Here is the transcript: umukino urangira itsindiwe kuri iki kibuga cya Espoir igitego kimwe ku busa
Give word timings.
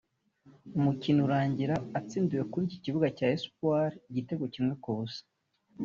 umukino 0.77 1.19
urangira 1.27 1.75
itsindiwe 1.99 2.43
kuri 2.51 2.63
iki 2.67 2.77
kibuga 2.83 3.07
cya 3.17 3.27
Espoir 3.35 3.91
igitego 4.09 4.43
kimwe 4.53 4.73
ku 4.83 4.89
busa 4.97 5.23